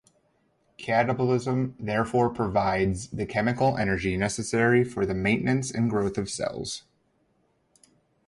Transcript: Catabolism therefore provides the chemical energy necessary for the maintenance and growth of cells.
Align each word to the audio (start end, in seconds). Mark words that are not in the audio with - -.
Catabolism 0.79 1.75
therefore 1.79 2.31
provides 2.31 3.09
the 3.09 3.27
chemical 3.27 3.77
energy 3.77 4.17
necessary 4.17 4.83
for 4.83 5.05
the 5.05 5.13
maintenance 5.13 5.69
and 5.69 5.91
growth 5.91 6.17
of 6.17 6.27
cells. 6.27 6.85